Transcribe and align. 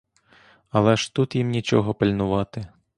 Але 0.69 0.97
ж 0.97 1.13
тут 1.13 1.35
їм 1.35 1.47
нічого 1.47 1.93
пильнувати. 1.93 2.67